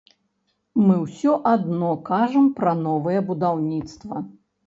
[0.85, 4.15] Мы ўсё адно кажам пра новае будаўніцтва.